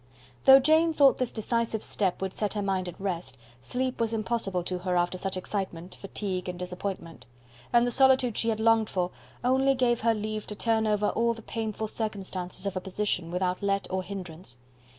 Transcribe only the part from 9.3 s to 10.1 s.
only gave